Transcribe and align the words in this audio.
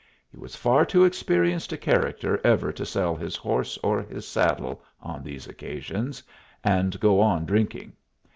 He 0.31 0.37
was 0.39 0.55
far 0.55 0.83
too 0.83 1.05
experienced 1.05 1.71
a 1.71 1.77
character 1.77 2.41
ever 2.43 2.71
to 2.71 2.87
sell 2.87 3.15
his 3.15 3.35
horse 3.35 3.77
or 3.83 4.01
his 4.01 4.27
saddle 4.27 4.81
on 4.99 5.21
these 5.21 5.45
occasions, 5.45 6.23
and 6.63 6.99
go 6.99 7.19
on 7.19 7.45
drinking. 7.45 7.93